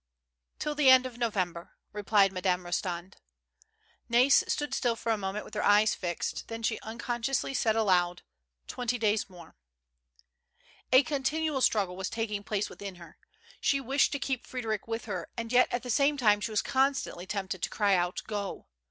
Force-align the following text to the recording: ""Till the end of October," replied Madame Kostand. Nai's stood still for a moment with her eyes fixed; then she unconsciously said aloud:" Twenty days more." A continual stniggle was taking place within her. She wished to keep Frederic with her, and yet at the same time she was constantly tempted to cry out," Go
""Till 0.57 0.73
the 0.73 0.89
end 0.89 1.05
of 1.05 1.21
October," 1.21 1.73
replied 1.93 2.33
Madame 2.33 2.63
Kostand. 2.63 3.17
Nai's 4.09 4.43
stood 4.51 4.73
still 4.73 4.95
for 4.95 5.11
a 5.11 5.15
moment 5.17 5.45
with 5.45 5.53
her 5.53 5.63
eyes 5.63 5.93
fixed; 5.93 6.47
then 6.47 6.63
she 6.63 6.79
unconsciously 6.79 7.53
said 7.53 7.75
aloud:" 7.75 8.23
Twenty 8.75 8.97
days 8.97 9.29
more." 9.29 9.55
A 10.91 11.03
continual 11.03 11.61
stniggle 11.61 11.95
was 11.95 12.09
taking 12.09 12.43
place 12.43 12.67
within 12.67 12.95
her. 12.95 13.19
She 13.59 13.79
wished 13.79 14.11
to 14.13 14.17
keep 14.17 14.47
Frederic 14.47 14.87
with 14.87 15.05
her, 15.05 15.29
and 15.37 15.51
yet 15.51 15.67
at 15.71 15.83
the 15.83 15.91
same 15.91 16.17
time 16.17 16.41
she 16.41 16.49
was 16.49 16.63
constantly 16.63 17.27
tempted 17.27 17.61
to 17.61 17.69
cry 17.69 17.93
out," 17.93 18.23
Go 18.25 18.65